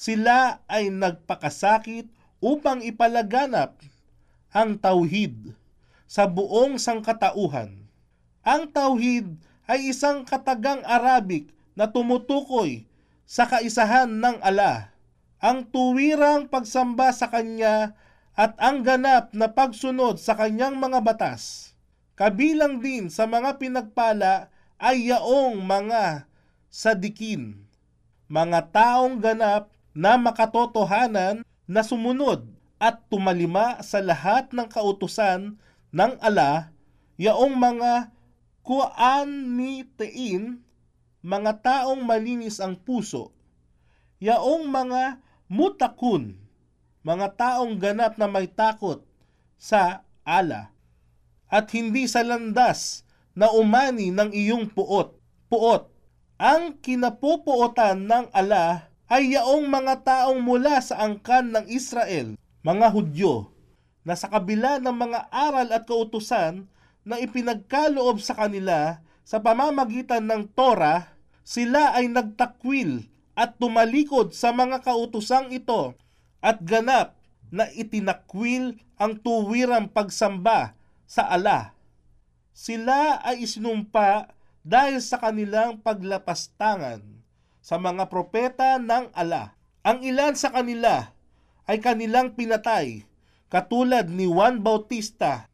Sila 0.00 0.64
ay 0.64 0.88
nagpakasakit 0.88 2.08
upang 2.40 2.80
ipalaganap 2.80 3.76
ang 4.48 4.80
tauhid 4.80 5.52
sa 6.08 6.24
buong 6.24 6.80
sangkatauhan. 6.80 7.81
Ang 8.42 8.74
tauhid 8.74 9.38
ay 9.70 9.94
isang 9.94 10.26
katagang 10.26 10.82
Arabic 10.82 11.54
na 11.78 11.86
tumutukoy 11.86 12.90
sa 13.22 13.46
kaisahan 13.46 14.10
ng 14.10 14.42
Allah, 14.42 14.90
ang 15.38 15.62
tuwirang 15.62 16.50
pagsamba 16.50 17.14
sa 17.14 17.30
Kanya 17.30 17.94
at 18.34 18.58
ang 18.58 18.82
ganap 18.82 19.30
na 19.30 19.46
pagsunod 19.46 20.18
sa 20.18 20.34
Kanyang 20.34 20.74
mga 20.74 20.98
batas. 21.06 21.72
Kabilang 22.18 22.82
din 22.82 23.08
sa 23.14 23.30
mga 23.30 23.62
pinagpala 23.62 24.50
ay 24.74 25.14
yaong 25.14 25.62
mga 25.62 26.26
sadikin, 26.66 27.62
mga 28.26 28.74
taong 28.74 29.22
ganap 29.22 29.70
na 29.94 30.18
makatotohanan 30.18 31.46
na 31.70 31.80
sumunod 31.86 32.42
at 32.82 32.98
tumalima 33.06 33.78
sa 33.86 34.02
lahat 34.02 34.50
ng 34.50 34.66
kautusan 34.66 35.54
ng 35.94 36.12
ala, 36.18 36.74
yaong 37.22 37.54
mga 37.54 38.10
kuan 38.62 39.58
ni 39.58 39.82
tein, 39.98 40.62
mga 41.22 41.62
taong 41.62 42.02
malinis 42.02 42.58
ang 42.58 42.78
puso, 42.78 43.34
yaong 44.22 44.66
mga 44.70 45.22
mutakun, 45.50 46.38
mga 47.02 47.34
taong 47.34 47.78
ganap 47.78 48.18
na 48.18 48.30
may 48.30 48.46
takot 48.46 49.02
sa 49.58 50.06
ala, 50.22 50.70
at 51.50 51.66
hindi 51.74 52.06
sa 52.06 52.22
landas 52.22 53.02
na 53.36 53.50
umani 53.52 54.08
ng 54.08 54.30
iyong 54.32 54.70
puot. 54.72 55.18
Puot. 55.52 55.92
Ang 56.40 56.80
kinapupuotan 56.80 58.08
ng 58.08 58.26
ala 58.32 58.88
ay 59.06 59.36
yaong 59.36 59.68
mga 59.68 60.00
taong 60.00 60.40
mula 60.40 60.80
sa 60.80 61.04
angkan 61.04 61.52
ng 61.52 61.66
Israel, 61.68 62.34
mga 62.64 62.86
Hudyo, 62.88 63.52
na 64.02 64.16
sa 64.16 64.32
kabila 64.32 64.80
ng 64.80 64.96
mga 64.96 65.28
aral 65.28 65.68
at 65.70 65.84
kautusan 65.84 66.71
na 67.02 67.18
ipinagkaloob 67.18 68.22
sa 68.22 68.38
kanila 68.38 69.02
sa 69.22 69.38
pamamagitan 69.42 70.26
ng 70.26 70.50
Torah, 70.54 71.14
sila 71.42 71.94
ay 71.94 72.10
nagtakwil 72.10 73.06
at 73.34 73.58
tumalikod 73.58 74.34
sa 74.34 74.54
mga 74.54 74.82
kautusang 74.82 75.50
ito 75.50 75.94
at 76.42 76.62
ganap 76.62 77.18
na 77.52 77.68
itinakwil 77.70 78.78
ang 78.98 79.18
tuwirang 79.18 79.90
pagsamba 79.90 80.74
sa 81.06 81.26
ala. 81.28 81.74
Sila 82.52 83.18
ay 83.24 83.42
isinumpa 83.42 84.30
dahil 84.62 85.02
sa 85.02 85.18
kanilang 85.18 85.82
paglapastangan 85.82 87.02
sa 87.62 87.78
mga 87.78 88.06
propeta 88.10 88.78
ng 88.78 89.10
ala. 89.14 89.54
Ang 89.82 90.06
ilan 90.06 90.34
sa 90.38 90.54
kanila 90.54 91.14
ay 91.66 91.82
kanilang 91.82 92.34
pinatay, 92.38 93.06
katulad 93.50 94.06
ni 94.06 94.26
Juan 94.26 94.62
Bautista 94.62 95.51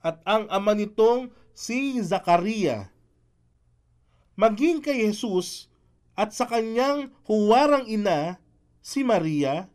at 0.00 0.20
ang 0.24 0.48
ama 0.48 0.72
nitong 0.72 1.28
si 1.52 2.00
Zakaria. 2.00 2.88
Maging 4.36 4.80
kay 4.80 5.04
Jesus 5.04 5.68
at 6.16 6.32
sa 6.32 6.48
kanyang 6.48 7.12
huwarang 7.28 7.84
ina, 7.84 8.40
si 8.80 9.04
Maria, 9.04 9.68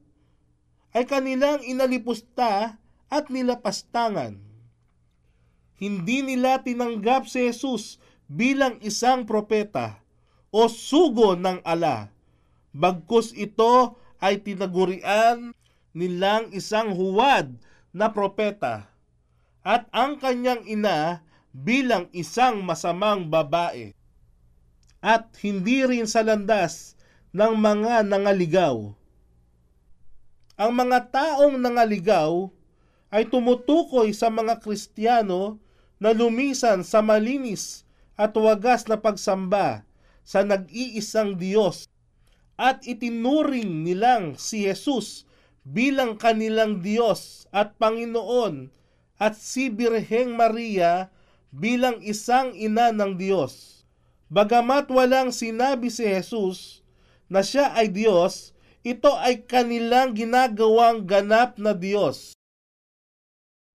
ay 0.93 1.05
kanilang 1.05 1.61
inalipusta 1.61 2.81
at 3.09 3.29
nilapastangan. 3.29 4.41
Hindi 5.77 6.23
nila 6.25 6.63
tinanggap 6.63 7.29
si 7.29 7.45
Jesus 7.45 8.01
bilang 8.25 8.81
isang 8.81 9.27
propeta 9.27 10.01
o 10.49 10.65
sugo 10.71 11.35
ng 11.38 11.61
ala. 11.61 12.09
Bagkus 12.73 13.35
ito 13.35 13.99
ay 14.23 14.41
tinagurian 14.41 15.53
nilang 15.93 16.49
isang 16.55 16.95
huwad 16.95 17.53
na 17.91 18.09
propeta 18.09 18.94
at 19.65 19.89
ang 19.89 20.21
kanyang 20.21 20.62
ina 20.69 21.25
bilang 21.49 22.06
isang 22.13 22.62
masamang 22.62 23.25
babae. 23.25 23.97
At 25.01 25.34
hindi 25.41 25.82
rin 25.82 26.06
sa 26.06 26.21
landas 26.21 26.93
ng 27.34 27.54
mga 27.58 28.06
nangaligaw. 28.06 28.93
Ang 30.56 30.71
mga 30.71 31.10
taong 31.10 31.58
nangaligaw 31.58 32.47
ay 33.10 33.25
tumutukoy 33.25 34.13
sa 34.13 34.30
mga 34.30 34.62
Kristiyano 34.62 35.58
na 35.97 36.13
lumisan 36.13 36.86
sa 36.86 37.01
malinis 37.01 37.84
at 38.15 38.38
wagas 38.38 38.86
na 38.86 39.01
pagsamba 39.01 39.84
sa 40.21 40.45
nag-iisang 40.45 41.36
Diyos 41.36 41.89
at 42.56 42.88
itinuring 42.88 43.84
nilang 43.84 44.39
si 44.39 44.63
Jesus 44.63 45.28
bilang 45.67 46.15
kanilang 46.15 46.80
Diyos 46.80 47.51
at 47.51 47.75
Panginoon 47.75 48.71
at 49.15 49.39
si 49.39 49.71
Birheng 49.71 50.36
Maria 50.36 51.10
bilang 51.56 52.04
isang 52.04 52.51
ina 52.51 52.91
ng 52.91 53.15
Diyos. 53.15 53.84
Bagamat 54.28 54.91
walang 54.91 55.32
sinabi 55.32 55.88
si 55.88 56.04
Jesus 56.04 56.84
na 57.32 57.45
siya 57.45 57.71
ay 57.73 57.89
Diyos, 57.93 58.51
ito 58.86 59.10
ay 59.17 59.45
kanilang 59.47 60.13
ginagawang 60.13 61.08
ganap 61.08 61.58
na 61.58 61.73
Diyos. 61.73 62.36